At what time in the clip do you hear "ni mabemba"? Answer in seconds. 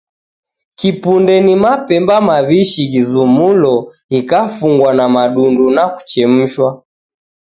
1.45-2.15